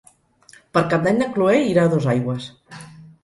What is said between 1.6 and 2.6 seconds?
irà a Dosaigües.